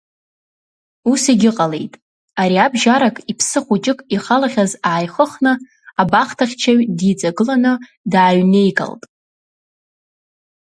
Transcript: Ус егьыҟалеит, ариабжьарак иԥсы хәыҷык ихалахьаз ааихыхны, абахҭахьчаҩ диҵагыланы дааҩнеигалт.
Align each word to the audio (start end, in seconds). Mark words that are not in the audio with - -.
Ус 1.11 1.23
егьыҟалеит, 1.31 1.93
ариабжьарак 2.41 3.15
иԥсы 3.31 3.59
хәыҷык 3.65 3.99
ихалахьаз 4.15 4.71
ааихыхны, 4.89 5.53
абахҭахьчаҩ 6.01 6.79
диҵагыланы 6.97 7.73
дааҩнеигалт. 8.11 9.01